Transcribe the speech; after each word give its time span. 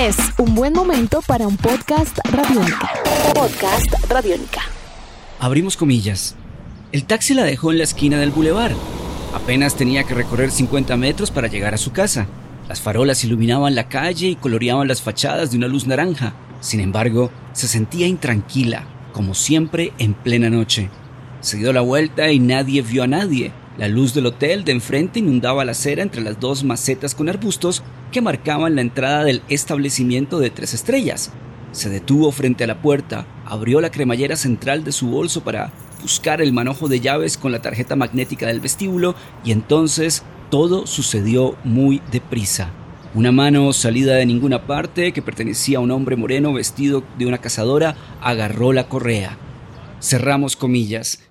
Es 0.00 0.16
un 0.38 0.54
buen 0.54 0.72
momento 0.72 1.20
para 1.26 1.46
un 1.46 1.58
podcast 1.58 2.20
radiónica. 2.32 2.90
Podcast 3.34 3.92
radiónica. 4.08 4.62
Abrimos 5.38 5.76
comillas. 5.76 6.36
El 6.90 7.04
taxi 7.04 7.34
la 7.34 7.44
dejó 7.44 7.70
en 7.70 7.76
la 7.76 7.84
esquina 7.84 8.18
del 8.18 8.30
bulevar. 8.30 8.72
Apenas 9.34 9.74
tenía 9.74 10.04
que 10.04 10.14
recorrer 10.14 10.52
50 10.52 10.96
metros 10.96 11.30
para 11.30 11.48
llegar 11.48 11.74
a 11.74 11.76
su 11.76 11.92
casa. 11.92 12.28
Las 12.66 12.80
farolas 12.80 13.24
iluminaban 13.24 13.74
la 13.74 13.90
calle 13.90 14.28
y 14.28 14.36
coloreaban 14.36 14.88
las 14.88 15.02
fachadas 15.02 15.50
de 15.50 15.58
una 15.58 15.68
luz 15.68 15.86
naranja. 15.86 16.32
Sin 16.62 16.80
embargo, 16.80 17.30
se 17.52 17.68
sentía 17.68 18.06
intranquila, 18.06 18.86
como 19.12 19.34
siempre 19.34 19.92
en 19.98 20.14
plena 20.14 20.48
noche. 20.48 20.88
Se 21.42 21.58
dio 21.58 21.74
la 21.74 21.82
vuelta 21.82 22.32
y 22.32 22.38
nadie 22.38 22.80
vio 22.80 23.02
a 23.02 23.06
nadie. 23.06 23.52
La 23.80 23.88
luz 23.88 24.12
del 24.12 24.26
hotel 24.26 24.64
de 24.64 24.72
enfrente 24.72 25.20
inundaba 25.20 25.64
la 25.64 25.72
acera 25.72 26.02
entre 26.02 26.20
las 26.20 26.38
dos 26.38 26.64
macetas 26.64 27.14
con 27.14 27.30
arbustos 27.30 27.82
que 28.12 28.20
marcaban 28.20 28.74
la 28.74 28.82
entrada 28.82 29.24
del 29.24 29.40
establecimiento 29.48 30.38
de 30.38 30.50
tres 30.50 30.74
estrellas. 30.74 31.32
Se 31.72 31.88
detuvo 31.88 32.30
frente 32.30 32.64
a 32.64 32.66
la 32.66 32.82
puerta, 32.82 33.26
abrió 33.46 33.80
la 33.80 33.90
cremallera 33.90 34.36
central 34.36 34.84
de 34.84 34.92
su 34.92 35.08
bolso 35.08 35.42
para 35.44 35.72
buscar 36.02 36.42
el 36.42 36.52
manojo 36.52 36.88
de 36.88 37.00
llaves 37.00 37.38
con 37.38 37.52
la 37.52 37.62
tarjeta 37.62 37.96
magnética 37.96 38.48
del 38.48 38.60
vestíbulo 38.60 39.14
y 39.46 39.52
entonces 39.52 40.24
todo 40.50 40.86
sucedió 40.86 41.56
muy 41.64 42.02
deprisa. 42.12 42.72
Una 43.14 43.32
mano 43.32 43.72
salida 43.72 44.14
de 44.16 44.26
ninguna 44.26 44.66
parte, 44.66 45.12
que 45.12 45.22
pertenecía 45.22 45.78
a 45.78 45.80
un 45.80 45.90
hombre 45.90 46.16
moreno 46.16 46.52
vestido 46.52 47.02
de 47.18 47.24
una 47.24 47.38
cazadora, 47.38 47.96
agarró 48.20 48.74
la 48.74 48.88
correa. 48.88 49.38
Cerramos 50.02 50.54
comillas. 50.54 51.29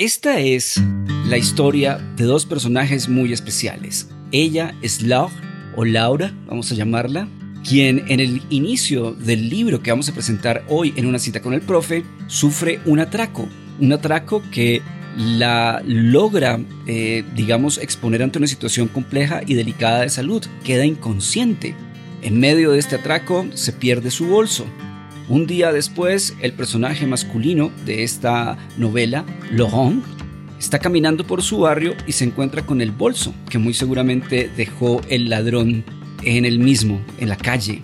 Esta 0.00 0.40
es 0.40 0.82
la 1.26 1.36
historia 1.36 1.98
de 2.16 2.24
dos 2.24 2.46
personajes 2.46 3.06
muy 3.06 3.34
especiales. 3.34 4.08
Ella 4.32 4.74
es 4.80 5.02
Laure, 5.02 5.34
o 5.76 5.84
Laura, 5.84 6.32
vamos 6.46 6.72
a 6.72 6.74
llamarla, 6.74 7.28
quien 7.68 8.06
en 8.08 8.18
el 8.18 8.40
inicio 8.48 9.12
del 9.12 9.50
libro 9.50 9.82
que 9.82 9.90
vamos 9.90 10.08
a 10.08 10.14
presentar 10.14 10.64
hoy 10.68 10.94
en 10.96 11.04
una 11.04 11.18
cita 11.18 11.42
con 11.42 11.52
el 11.52 11.60
profe, 11.60 12.02
sufre 12.28 12.80
un 12.86 12.98
atraco. 12.98 13.46
Un 13.78 13.92
atraco 13.92 14.42
que 14.50 14.80
la 15.18 15.82
logra, 15.84 16.58
eh, 16.86 17.22
digamos, 17.36 17.76
exponer 17.76 18.22
ante 18.22 18.38
una 18.38 18.46
situación 18.46 18.88
compleja 18.88 19.42
y 19.46 19.52
delicada 19.52 20.00
de 20.00 20.08
salud. 20.08 20.42
Queda 20.64 20.86
inconsciente. 20.86 21.74
En 22.22 22.40
medio 22.40 22.70
de 22.70 22.78
este 22.78 22.96
atraco 22.96 23.44
se 23.52 23.74
pierde 23.74 24.10
su 24.10 24.28
bolso. 24.28 24.64
Un 25.30 25.46
día 25.46 25.72
después, 25.72 26.34
el 26.42 26.52
personaje 26.54 27.06
masculino 27.06 27.70
de 27.86 28.02
esta 28.02 28.58
novela, 28.76 29.24
Laurent, 29.52 30.02
está 30.58 30.80
caminando 30.80 31.24
por 31.24 31.40
su 31.40 31.60
barrio 31.60 31.94
y 32.04 32.10
se 32.10 32.24
encuentra 32.24 32.66
con 32.66 32.80
el 32.80 32.90
bolso 32.90 33.32
que 33.48 33.58
muy 33.58 33.72
seguramente 33.72 34.50
dejó 34.56 35.00
el 35.08 35.30
ladrón 35.30 35.84
en 36.24 36.46
el 36.46 36.58
mismo, 36.58 37.00
en 37.20 37.28
la 37.28 37.36
calle. 37.36 37.80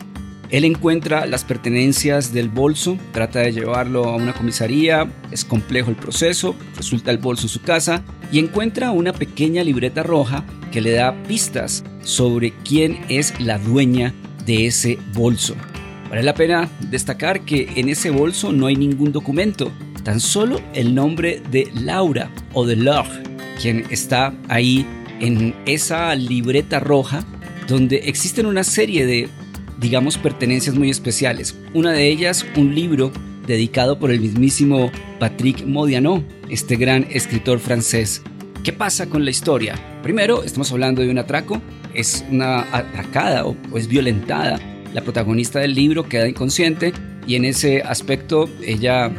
Él 0.50 0.64
encuentra 0.64 1.24
las 1.24 1.44
pertenencias 1.44 2.32
del 2.32 2.48
bolso, 2.48 2.98
trata 3.12 3.38
de 3.38 3.52
llevarlo 3.52 4.06
a 4.06 4.16
una 4.16 4.32
comisaría, 4.32 5.08
es 5.30 5.44
complejo 5.44 5.90
el 5.90 5.96
proceso, 5.96 6.56
resulta 6.76 7.12
el 7.12 7.18
bolso 7.18 7.44
en 7.44 7.50
su 7.50 7.62
casa 7.62 8.02
y 8.32 8.40
encuentra 8.40 8.90
una 8.90 9.12
pequeña 9.12 9.62
libreta 9.62 10.02
roja 10.02 10.44
que 10.72 10.80
le 10.80 10.90
da 10.90 11.14
pistas 11.28 11.84
sobre 12.02 12.52
quién 12.64 12.98
es 13.08 13.40
la 13.40 13.58
dueña 13.58 14.12
de 14.44 14.66
ese 14.66 14.98
bolso. 15.14 15.54
Vale 16.08 16.22
la 16.22 16.34
pena 16.34 16.68
destacar 16.90 17.40
que 17.40 17.68
en 17.76 17.88
ese 17.88 18.10
bolso 18.10 18.52
no 18.52 18.66
hay 18.66 18.76
ningún 18.76 19.12
documento, 19.12 19.72
tan 20.04 20.20
solo 20.20 20.60
el 20.72 20.94
nombre 20.94 21.42
de 21.50 21.68
Laura 21.74 22.30
o 22.52 22.64
de 22.64 22.76
Laure, 22.76 23.22
quien 23.60 23.84
está 23.90 24.32
ahí 24.48 24.86
en 25.20 25.54
esa 25.66 26.14
libreta 26.14 26.78
roja 26.78 27.24
donde 27.66 27.96
existen 28.04 28.46
una 28.46 28.62
serie 28.62 29.04
de, 29.04 29.28
digamos, 29.80 30.16
pertenencias 30.18 30.76
muy 30.76 30.90
especiales. 30.90 31.56
Una 31.74 31.90
de 31.90 32.06
ellas, 32.06 32.46
un 32.56 32.74
libro 32.74 33.10
dedicado 33.46 33.98
por 33.98 34.12
el 34.12 34.20
mismísimo 34.20 34.92
Patrick 35.18 35.66
Modiano, 35.66 36.22
este 36.48 36.76
gran 36.76 37.06
escritor 37.10 37.58
francés. 37.58 38.22
¿Qué 38.62 38.72
pasa 38.72 39.06
con 39.06 39.24
la 39.24 39.30
historia? 39.30 39.74
Primero, 40.02 40.44
estamos 40.44 40.70
hablando 40.70 41.02
de 41.02 41.10
un 41.10 41.18
atraco, 41.18 41.60
es 41.94 42.24
una 42.30 42.60
atracada 42.72 43.44
o 43.44 43.56
es 43.74 43.88
violentada. 43.88 44.60
La 44.94 45.02
protagonista 45.02 45.60
del 45.60 45.74
libro 45.74 46.08
queda 46.08 46.28
inconsciente 46.28 46.92
y 47.26 47.34
en 47.34 47.44
ese 47.44 47.82
aspecto 47.82 48.48
ella 48.62 49.10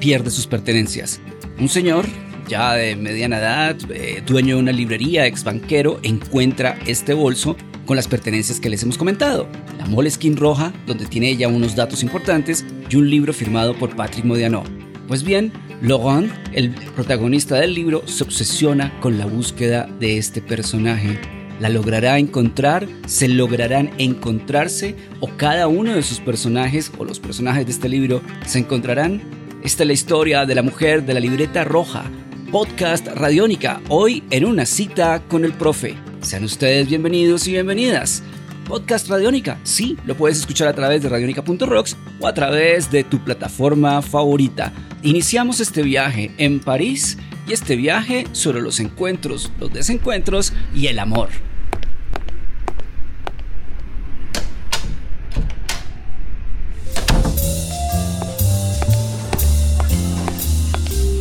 pierde 0.00 0.30
sus 0.30 0.46
pertenencias. 0.46 1.20
Un 1.58 1.68
señor 1.68 2.06
ya 2.48 2.74
de 2.74 2.96
mediana 2.96 3.38
edad, 3.38 3.76
eh, 3.90 4.22
dueño 4.26 4.56
de 4.56 4.62
una 4.62 4.72
librería, 4.72 5.26
ex 5.26 5.44
banquero, 5.44 5.98
encuentra 6.02 6.78
este 6.86 7.14
bolso 7.14 7.56
con 7.86 7.96
las 7.96 8.08
pertenencias 8.08 8.60
que 8.60 8.70
les 8.70 8.82
hemos 8.82 8.98
comentado. 8.98 9.48
La 9.78 9.86
Moleskine 9.86 10.36
roja, 10.36 10.72
donde 10.86 11.06
tiene 11.06 11.30
ella 11.30 11.48
unos 11.48 11.76
datos 11.76 12.02
importantes, 12.02 12.64
y 12.90 12.96
un 12.96 13.08
libro 13.08 13.32
firmado 13.32 13.74
por 13.74 13.94
Patrick 13.96 14.24
Modiano. 14.24 14.62
Pues 15.08 15.22
bien, 15.22 15.52
Laurent, 15.82 16.32
el 16.52 16.70
protagonista 16.70 17.56
del 17.56 17.74
libro, 17.74 18.06
se 18.06 18.24
obsesiona 18.24 18.98
con 19.00 19.18
la 19.18 19.26
búsqueda 19.26 19.88
de 20.00 20.18
este 20.18 20.40
personaje. 20.40 21.18
¿La 21.60 21.68
logrará 21.68 22.18
encontrar? 22.18 22.88
¿Se 23.06 23.28
lograrán 23.28 23.90
encontrarse? 23.98 24.96
¿O 25.20 25.28
cada 25.36 25.68
uno 25.68 25.94
de 25.94 26.02
sus 26.02 26.18
personajes 26.18 26.90
o 26.98 27.04
los 27.04 27.20
personajes 27.20 27.64
de 27.66 27.72
este 27.72 27.88
libro 27.88 28.22
se 28.44 28.58
encontrarán? 28.58 29.22
Esta 29.62 29.84
es 29.84 29.86
la 29.86 29.92
historia 29.92 30.46
de 30.46 30.54
la 30.56 30.62
mujer 30.62 31.06
de 31.06 31.14
la 31.14 31.20
libreta 31.20 31.62
roja, 31.62 32.04
podcast 32.50 33.06
Radiónica, 33.06 33.80
hoy 33.88 34.24
en 34.30 34.44
una 34.44 34.66
cita 34.66 35.22
con 35.28 35.44
el 35.44 35.52
profe. 35.52 35.94
Sean 36.22 36.42
ustedes 36.42 36.88
bienvenidos 36.88 37.46
y 37.46 37.52
bienvenidas. 37.52 38.24
Podcast 38.66 39.08
Radiónica, 39.08 39.60
sí, 39.62 39.96
lo 40.06 40.16
puedes 40.16 40.38
escuchar 40.38 40.66
a 40.68 40.74
través 40.74 41.02
de 41.02 41.08
radionica.rocks 41.08 41.96
o 42.18 42.26
a 42.26 42.34
través 42.34 42.90
de 42.90 43.04
tu 43.04 43.22
plataforma 43.22 44.02
favorita. 44.02 44.72
Iniciamos 45.02 45.60
este 45.60 45.82
viaje 45.82 46.32
en 46.38 46.60
París 46.60 47.16
y 47.46 47.52
este 47.52 47.76
viaje 47.76 48.26
sobre 48.32 48.60
los 48.60 48.80
encuentros, 48.80 49.52
los 49.60 49.72
desencuentros 49.72 50.52
y 50.74 50.86
el 50.86 50.98
amor. 50.98 51.28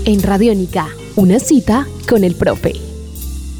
En 0.06 0.22
Radiónica, 0.22 0.89
una 1.16 1.39
cita 1.39 1.88
con 2.09 2.25
el 2.25 2.35
profe. 2.35 2.73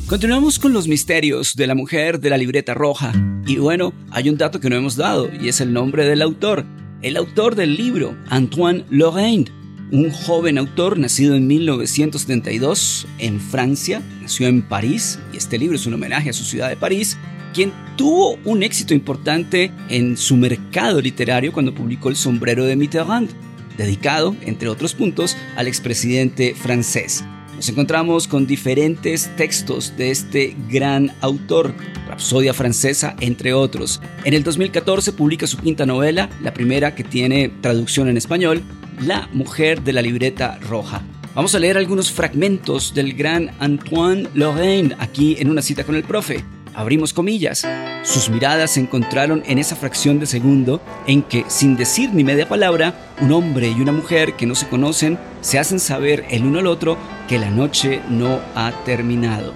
Continuamos 0.08 0.60
con 0.60 0.74
los 0.74 0.90
misterios 0.90 1.56
de 1.56 1.68
la 1.68 1.74
mujer 1.74 2.20
de 2.20 2.30
la 2.30 2.38
libreta 2.38 2.74
roja. 2.74 3.14
Y 3.48 3.58
bueno, 3.58 3.94
hay 4.12 4.30
un 4.30 4.38
dato 4.38 4.60
que 4.60 4.70
no 4.70 4.76
hemos 4.76 4.98
dado 4.98 5.30
y 5.42 5.48
es 5.48 5.62
el 5.62 5.72
nombre 5.72 6.06
del 6.06 6.22
autor. 6.22 6.66
El 7.02 7.16
autor 7.16 7.56
del 7.56 7.76
libro, 7.76 8.18
Antoine 8.30 8.84
Lorraine, 8.90 9.46
un 9.94 10.10
joven 10.10 10.58
autor 10.58 10.98
nacido 10.98 11.36
en 11.36 11.46
1972 11.46 13.06
en 13.20 13.40
Francia, 13.40 14.02
nació 14.24 14.48
en 14.48 14.64
París 14.64 15.20
y 15.32 15.38
este 15.38 15.60
libro 15.60 15.76
es 15.76 15.86
un 15.86 15.94
homenaje 15.94 16.32
a 16.32 16.34
su 16.34 16.44
ciudad 16.44 16.70
de 16.70 16.76
París, 16.76 17.16
quien 17.54 17.72
tuvo 17.96 18.40
un 18.44 18.64
éxito 18.64 18.96
importante 18.96 19.72
en 19.90 20.18
su 20.18 20.36
mercado 20.36 21.00
literario 21.00 21.54
cuando 21.54 21.76
publicó 21.76 22.10
El 22.10 22.16
sombrero 22.16 22.66
de 22.66 22.76
Mitterrand, 22.76 23.30
dedicado, 23.78 24.36
entre 24.42 24.68
otros 24.68 24.96
puntos, 24.96 25.38
al 25.56 25.68
expresidente 25.68 26.56
francés. 26.56 27.24
Nos 27.56 27.70
encontramos 27.70 28.28
con 28.28 28.48
diferentes 28.48 29.30
textos 29.36 29.96
de 29.96 30.10
este 30.10 30.56
gran 30.72 31.14
autor, 31.22 31.76
Rapsodia 32.08 32.56
Francesa, 32.56 33.16
entre 33.20 33.54
otros. 33.54 34.02
En 34.24 34.34
el 34.34 34.44
2014 34.44 35.14
publica 35.14 35.46
su 35.46 35.60
quinta 35.60 35.86
novela, 35.86 36.32
la 36.42 36.52
primera 36.52 36.96
que 36.96 37.04
tiene 37.04 37.50
traducción 37.62 38.08
en 38.08 38.18
español, 38.18 38.64
La 39.06 39.28
mujer 39.34 39.82
de 39.82 39.92
la 39.92 40.02
libreta 40.02 40.58
roja. 40.62 41.02
Vamos 41.36 41.54
a 41.56 41.60
leer 41.60 41.78
algunos 41.78 42.10
fragmentos 42.10 42.94
del 42.94 43.14
gran 43.14 43.52
Antoine 43.60 44.30
Lorraine 44.34 44.96
aquí 44.98 45.36
en 45.40 45.50
una 45.50 45.62
cita 45.62 45.84
con 45.84 45.96
el 45.96 46.04
profe. 46.04 46.46
Abrimos 46.74 47.12
comillas. 47.12 47.68
Sus 48.04 48.30
miradas 48.30 48.72
se 48.72 48.80
encontraron 48.80 49.44
en 49.46 49.58
esa 49.58 49.76
fracción 49.76 50.20
de 50.20 50.26
segundo 50.26 50.82
en 51.06 51.22
que, 51.22 51.44
sin 51.50 51.76
decir 51.76 52.14
ni 52.14 52.24
media 52.24 52.48
palabra, 52.48 53.14
un 53.20 53.34
hombre 53.34 53.68
y 53.68 53.82
una 53.82 53.92
mujer 53.92 54.36
que 54.36 54.46
no 54.46 54.56
se 54.56 54.70
conocen 54.70 55.20
se 55.42 55.60
hacen 55.60 55.82
saber 55.82 56.26
el 56.30 56.46
uno 56.46 56.60
al 56.60 56.68
otro 56.68 56.98
que 57.28 57.40
la 57.40 57.50
noche 57.50 58.02
no 58.10 58.40
ha 58.56 58.72
terminado. 58.86 59.54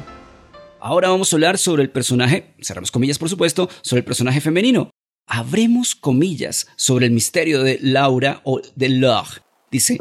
Ahora 0.81 1.07
vamos 1.07 1.31
a 1.31 1.35
hablar 1.37 1.57
sobre 1.57 1.83
el 1.83 1.89
personaje, 1.89 2.53
cerramos 2.61 2.91
comillas 2.91 3.17
por 3.17 3.29
supuesto, 3.29 3.69
sobre 3.81 3.99
el 3.99 4.05
personaje 4.05 4.41
femenino. 4.41 4.89
Abremos 5.25 5.95
comillas 5.95 6.67
sobre 6.75 7.05
el 7.05 7.11
misterio 7.11 7.63
de 7.63 7.79
Laura 7.81 8.41
o 8.43 8.61
de 8.75 8.89
Laure. 8.89 9.46
Dice, 9.69 9.97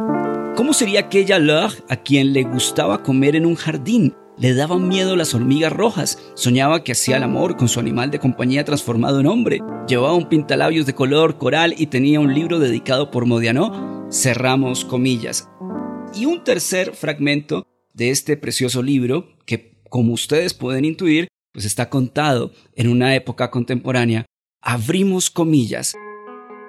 ¿cómo 0.56 0.72
sería 0.72 1.00
aquella 1.00 1.38
Laure 1.38 1.74
a 1.88 1.96
quien 1.96 2.32
le 2.32 2.44
gustaba 2.44 3.02
comer 3.02 3.34
en 3.36 3.46
un 3.46 3.56
jardín 3.56 4.14
le 4.38 4.54
daban 4.54 4.86
miedo 4.86 5.16
las 5.16 5.34
hormigas 5.34 5.72
rojas, 5.72 6.18
soñaba 6.34 6.84
que 6.84 6.92
hacía 6.92 7.16
el 7.16 7.22
amor 7.22 7.56
con 7.56 7.68
su 7.68 7.80
animal 7.80 8.10
de 8.10 8.18
compañía 8.18 8.64
transformado 8.64 9.18
en 9.20 9.26
hombre, 9.26 9.60
llevaba 9.88 10.12
un 10.12 10.28
pintalabios 10.28 10.84
de 10.84 10.94
color 10.94 11.38
coral 11.38 11.74
y 11.76 11.86
tenía 11.86 12.20
un 12.20 12.34
libro 12.34 12.58
dedicado 12.58 13.10
por 13.10 13.24
Modiano, 13.24 14.06
cerramos 14.12 14.84
comillas. 14.84 15.48
Y 16.14 16.26
un 16.26 16.44
tercer 16.44 16.94
fragmento 16.94 17.66
de 17.94 18.10
este 18.10 18.36
precioso 18.36 18.82
libro, 18.82 19.38
que 19.46 19.80
como 19.88 20.12
ustedes 20.12 20.52
pueden 20.52 20.84
intuir, 20.84 21.28
pues 21.52 21.64
está 21.64 21.88
contado 21.88 22.52
en 22.74 22.88
una 22.88 23.14
época 23.14 23.50
contemporánea, 23.50 24.26
abrimos 24.60 25.30
comillas. 25.30 25.94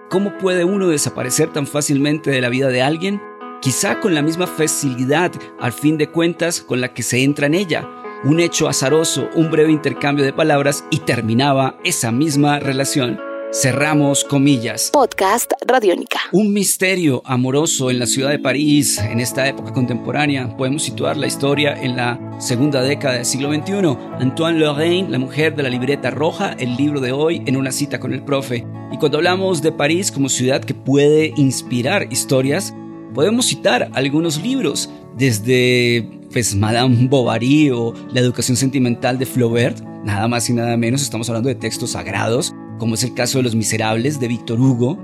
¿Cómo 0.09 0.37
puede 0.37 0.63
uno 0.63 0.87
desaparecer 0.87 1.51
tan 1.51 1.67
fácilmente 1.67 2.31
de 2.31 2.39
la 2.39 2.47
vida 2.47 2.69
de 2.69 2.81
alguien? 2.81 3.21
Quizá 3.61 3.99
con 3.99 4.15
la 4.15 4.21
misma 4.21 4.47
facilidad, 4.47 5.33
al 5.59 5.73
fin 5.73 5.97
de 5.97 6.09
cuentas, 6.09 6.61
con 6.61 6.79
la 6.79 6.93
que 6.93 7.03
se 7.03 7.23
entra 7.23 7.47
en 7.47 7.55
ella. 7.55 7.89
Un 8.23 8.39
hecho 8.39 8.69
azaroso, 8.69 9.29
un 9.35 9.51
breve 9.51 9.71
intercambio 9.71 10.23
de 10.23 10.31
palabras 10.31 10.85
y 10.91 10.99
terminaba 10.99 11.77
esa 11.83 12.13
misma 12.13 12.59
relación. 12.59 13.26
Cerramos 13.53 14.25
comillas. 14.25 14.89
Podcast 14.91 15.53
Radiónica. 15.65 16.19
Un 16.33 16.51
misterio 16.51 17.21
amoroso 17.23 17.89
en 17.89 17.97
la 17.97 18.05
ciudad 18.05 18.29
de 18.29 18.39
París 18.39 18.97
en 18.97 19.21
esta 19.21 19.47
época 19.47 19.71
contemporánea. 19.71 20.57
Podemos 20.57 20.83
situar 20.83 21.15
la 21.15 21.27
historia 21.27 21.73
en 21.81 21.95
la 21.95 22.19
segunda 22.39 22.81
década 22.81 23.15
del 23.15 23.25
siglo 23.25 23.53
XXI. 23.53 23.97
Antoine 24.19 24.59
Lorraine, 24.59 25.09
la 25.09 25.17
mujer 25.17 25.55
de 25.55 25.63
la 25.63 25.69
libreta 25.69 26.11
roja, 26.11 26.57
el 26.59 26.75
libro 26.75 26.99
de 26.99 27.13
hoy 27.13 27.41
en 27.45 27.55
una 27.55 27.71
cita 27.71 28.01
con 28.01 28.13
el 28.13 28.21
profe. 28.21 28.67
Y 28.91 28.97
cuando 28.97 29.17
hablamos 29.17 29.61
de 29.61 29.71
París 29.71 30.11
como 30.11 30.27
ciudad 30.27 30.61
que 30.61 30.73
puede 30.73 31.31
inspirar 31.37 32.11
historias, 32.11 32.75
podemos 33.13 33.45
citar 33.45 33.89
algunos 33.93 34.41
libros, 34.43 34.89
desde 35.15 36.05
pues, 36.33 36.53
Madame 36.53 37.07
Bovary 37.07 37.71
o 37.71 37.93
La 38.11 38.19
educación 38.19 38.57
sentimental 38.57 39.17
de 39.17 39.25
Flaubert, 39.25 39.79
nada 40.03 40.27
más 40.27 40.49
y 40.49 40.53
nada 40.53 40.75
menos, 40.75 41.01
estamos 41.01 41.29
hablando 41.29 41.47
de 41.47 41.55
textos 41.55 41.91
sagrados 41.91 42.53
como 42.77 42.95
es 42.95 43.03
el 43.03 43.13
caso 43.13 43.39
de 43.39 43.43
Los 43.43 43.55
Miserables 43.55 44.19
de 44.19 44.27
Víctor 44.27 44.59
Hugo. 44.59 44.97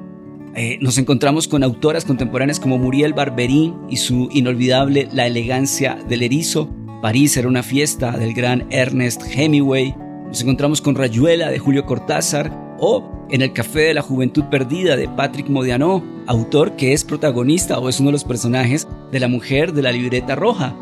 Eh, 0.55 0.77
nos 0.81 0.97
encontramos 0.97 1.47
con 1.47 1.63
autoras 1.63 2.05
contemporáneas 2.05 2.59
como 2.59 2.77
Muriel 2.77 3.13
Barberín 3.13 3.75
y 3.89 3.97
su 3.97 4.29
inolvidable 4.31 5.09
La 5.11 5.25
elegancia 5.25 5.97
del 6.07 6.23
erizo. 6.23 6.69
París 7.01 7.35
era 7.37 7.47
una 7.47 7.63
fiesta 7.63 8.11
del 8.11 8.33
gran 8.33 8.67
Ernest 8.69 9.23
Hemingway. 9.35 9.95
Nos 10.27 10.41
encontramos 10.41 10.81
con 10.81 10.95
Rayuela 10.95 11.49
de 11.49 11.59
Julio 11.59 11.85
Cortázar 11.85 12.75
o 12.79 13.25
En 13.29 13.41
el 13.41 13.53
Café 13.53 13.81
de 13.81 13.93
la 13.93 14.01
Juventud 14.01 14.43
Perdida 14.51 14.95
de 14.95 15.07
Patrick 15.07 15.49
Modiano, 15.49 16.03
autor 16.27 16.75
que 16.75 16.93
es 16.93 17.03
protagonista 17.03 17.79
o 17.79 17.89
es 17.89 17.99
uno 17.99 18.09
de 18.09 18.13
los 18.13 18.23
personajes 18.23 18.87
de 19.11 19.19
la 19.19 19.27
mujer 19.27 19.73
de 19.73 19.81
la 19.81 19.91
libreta 19.91 20.35
roja. 20.35 20.75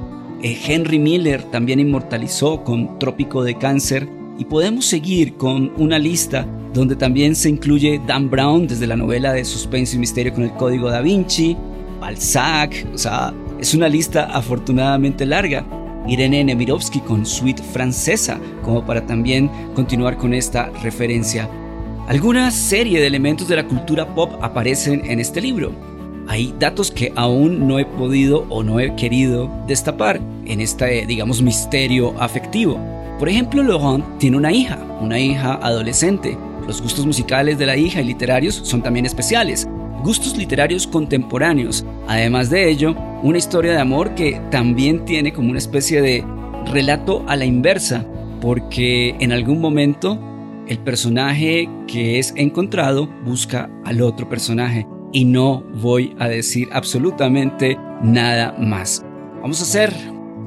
Eh, 0.43 0.57
Henry 0.65 0.99
Miller 0.99 1.43
también 1.43 1.79
inmortalizó 1.79 2.63
con 2.63 2.99
Trópico 2.99 3.43
de 3.43 3.57
Cáncer 3.57 4.09
y 4.41 4.45
podemos 4.45 4.88
seguir 4.88 5.35
con 5.35 5.71
una 5.77 5.99
lista 5.99 6.47
donde 6.73 6.95
también 6.95 7.35
se 7.35 7.47
incluye 7.47 8.01
Dan 8.07 8.27
Brown 8.27 8.65
desde 8.65 8.88
la 8.88 8.95
novela 8.95 9.33
de 9.33 9.45
suspenso 9.45 9.95
y 9.95 9.99
misterio 9.99 10.33
con 10.33 10.43
el 10.43 10.53
código 10.53 10.89
da 10.89 10.99
Vinci, 10.99 11.55
Balzac, 11.99 12.88
o 12.91 12.97
sea, 12.97 13.35
es 13.59 13.75
una 13.75 13.88
lista 13.88 14.23
afortunadamente 14.33 15.27
larga. 15.27 15.63
Irene 16.07 16.43
Nemirovsky 16.43 17.01
con 17.01 17.23
Suite 17.23 17.61
Francesa, 17.61 18.39
como 18.63 18.83
para 18.83 19.05
también 19.05 19.47
continuar 19.75 20.17
con 20.17 20.33
esta 20.33 20.71
referencia. 20.81 21.47
Alguna 22.07 22.49
serie 22.49 22.99
de 22.99 23.05
elementos 23.05 23.47
de 23.47 23.57
la 23.57 23.67
cultura 23.67 24.15
pop 24.15 24.31
aparecen 24.41 25.05
en 25.05 25.19
este 25.19 25.39
libro. 25.39 25.71
Hay 26.27 26.51
datos 26.57 26.89
que 26.89 27.13
aún 27.15 27.67
no 27.67 27.77
he 27.77 27.85
podido 27.85 28.47
o 28.49 28.63
no 28.63 28.79
he 28.79 28.95
querido 28.95 29.51
destapar 29.67 30.19
en 30.47 30.61
este, 30.61 31.05
digamos, 31.05 31.43
misterio 31.43 32.19
afectivo. 32.19 32.79
Por 33.21 33.29
ejemplo, 33.29 33.62
Laurent 33.62 34.18
tiene 34.18 34.35
una 34.35 34.51
hija, 34.51 34.83
una 35.00 35.19
hija 35.19 35.53
adolescente. 35.62 36.35
Los 36.65 36.81
gustos 36.81 37.06
musicales 37.06 37.59
de 37.59 37.68
la 37.68 37.77
hija 37.77 38.01
y 38.01 38.06
literarios 38.06 38.56
son 38.63 38.81
también 38.81 39.06
especiales. 39.06 39.69
Gustos 40.03 40.35
literarios 40.35 40.88
contemporáneos. 40.88 41.85
Además 42.07 42.50
de 42.50 42.68
ello, 42.68 42.95
una 43.21 43.38
historia 43.38 43.73
de 43.73 43.77
amor 43.77 44.15
que 44.15 44.41
también 44.50 45.06
tiene 45.06 45.33
como 45.33 45.51
una 45.51 45.59
especie 45.59 46.01
de 46.01 46.25
relato 46.73 47.23
a 47.27 47.35
la 47.35 47.45
inversa, 47.45 48.07
porque 48.41 49.15
en 49.19 49.31
algún 49.31 49.62
momento 49.62 50.19
el 50.67 50.79
personaje 50.79 51.69
que 51.85 52.17
es 52.17 52.33
encontrado 52.35 53.06
busca 53.24 53.69
al 53.85 54.01
otro 54.01 54.29
personaje 54.29 54.88
y 55.12 55.25
no 55.25 55.62
voy 55.75 56.15
a 56.17 56.27
decir 56.27 56.69
absolutamente 56.71 57.77
nada 58.01 58.56
más. 58.57 59.06
Vamos 59.44 59.59
a 59.59 59.63
hacer 59.63 59.94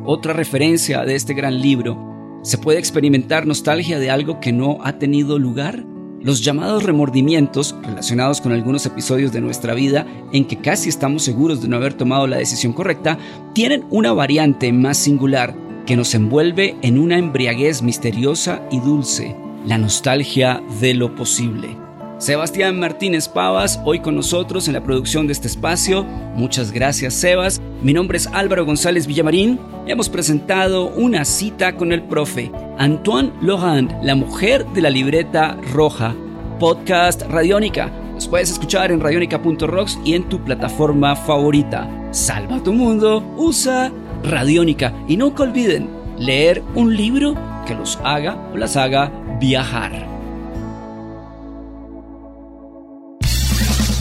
otra 0.05 0.33
referencia 0.33 1.05
de 1.05 1.15
este 1.15 1.35
gran 1.35 1.61
libro 1.61 2.14
¿Se 2.45 2.59
puede 2.59 2.79
experimentar 2.79 3.47
nostalgia 3.47 3.99
de 3.99 4.11
algo 4.11 4.39
que 4.39 4.53
no 4.53 4.77
ha 4.83 4.99
tenido 4.99 5.39
lugar? 5.39 5.83
Los 6.21 6.45
llamados 6.45 6.83
remordimientos, 6.83 7.75
relacionados 7.83 8.43
con 8.43 8.53
algunos 8.53 8.85
episodios 8.85 9.33
de 9.33 9.41
nuestra 9.41 9.73
vida 9.73 10.07
en 10.31 10.45
que 10.45 10.59
casi 10.59 10.91
estamos 10.91 11.23
seguros 11.23 11.63
de 11.63 11.69
no 11.69 11.77
haber 11.77 11.95
tomado 11.95 12.27
la 12.27 12.37
decisión 12.37 12.75
correcta, 12.75 13.17
tienen 13.55 13.87
una 13.89 14.13
variante 14.13 14.71
más 14.75 14.99
singular 14.99 15.57
que 15.87 15.97
nos 15.97 16.15
envuelve 16.15 16.77
en 16.83 16.99
una 16.99 17.17
embriaguez 17.17 17.81
misteriosa 17.81 18.61
y 18.71 18.79
dulce, 18.79 19.35
la 19.65 19.79
nostalgia 19.79 20.63
de 20.83 20.93
lo 20.93 21.15
posible. 21.15 21.79
Sebastián 22.19 22.79
Martínez 22.79 23.29
Pavas, 23.29 23.81
hoy 23.85 23.99
con 23.99 24.15
nosotros 24.15 24.69
en 24.69 24.75
la 24.75 24.83
producción 24.83 25.27
de 25.27 25.33
este 25.33 25.49
espacio. 25.49 26.05
Muchas 26.37 26.71
gracias, 26.71 27.13
Sebas. 27.15 27.61
Mi 27.83 27.93
nombre 27.93 28.17
es 28.17 28.29
Álvaro 28.29 28.65
González 28.65 29.07
Villamarín. 29.07 29.59
Hemos 29.87 30.09
presentado 30.09 30.91
una 30.91 31.25
cita 31.25 31.77
con 31.77 31.93
el 31.93 32.05
profe 32.05 32.53
Antoine 32.79 33.33
Laurent, 33.43 33.93
la 34.03 34.15
mujer 34.15 34.65
de 34.67 34.81
la 34.81 34.91
libreta 34.91 35.59
roja, 35.73 36.15
podcast 36.61 37.23
Radiónica. 37.23 37.91
Nos 38.15 38.29
puedes 38.29 38.53
escuchar 38.53 38.93
en 38.93 39.01
radionica.rocks 39.01 39.99
y 40.05 40.15
en 40.15 40.29
tu 40.29 40.43
plataforma 40.43 41.17
favorita. 41.17 41.91
Salva 42.13 42.63
tu 42.63 42.73
mundo, 42.73 43.25
usa 43.37 43.93
Radiónica 44.23 44.95
y 45.09 45.17
nunca 45.17 45.43
olviden 45.43 45.91
leer 46.17 46.63
un 46.77 46.97
libro 46.97 47.35
que 47.67 47.75
los 47.75 47.99
haga 48.05 48.39
o 48.55 48.57
las 48.57 48.77
haga 48.77 49.11
viajar. 49.41 50.14